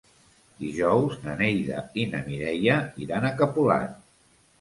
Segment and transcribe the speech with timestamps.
[0.61, 3.93] Dijous na Neida i na Mireia iran a Capolat.